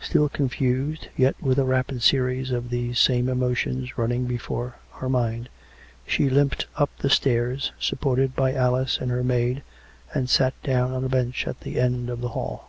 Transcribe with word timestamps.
Still 0.00 0.28
confused, 0.28 1.08
yet 1.16 1.34
with 1.42 1.58
a 1.58 1.64
rapid 1.64 2.00
series 2.00 2.52
of 2.52 2.70
these 2.70 3.00
same 3.00 3.28
emo 3.28 3.52
tions 3.52 3.98
running 3.98 4.24
before 4.26 4.76
her 4.92 5.08
mind, 5.08 5.48
she 6.06 6.30
limped 6.30 6.66
up 6.76 6.88
the 6.98 7.10
steps, 7.10 7.72
supported 7.80 8.36
by 8.36 8.54
Alice 8.54 8.96
and 8.98 9.10
her 9.10 9.24
maid, 9.24 9.64
and 10.14 10.30
sat 10.30 10.54
down 10.62 10.92
on 10.92 11.02
a 11.04 11.08
bench 11.08 11.48
at 11.48 11.62
the 11.62 11.80
end 11.80 12.10
of 12.10 12.20
the 12.20 12.28
hall. 12.28 12.68